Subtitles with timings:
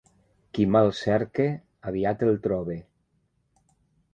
[0.57, 1.45] Qui mal cerca,
[1.91, 2.79] aviat el troba.